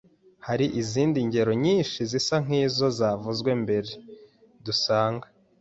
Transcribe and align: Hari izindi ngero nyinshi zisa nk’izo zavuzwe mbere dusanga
Hari 0.47 0.65
izindi 0.81 1.17
ngero 1.27 1.51
nyinshi 1.63 1.99
zisa 2.11 2.35
nk’izo 2.43 2.87
zavuzwe 2.97 3.51
mbere 3.63 3.89
dusanga 4.65 5.25